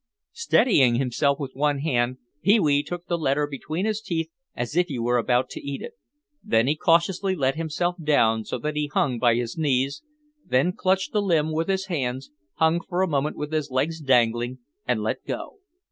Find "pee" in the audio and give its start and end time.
2.41-2.59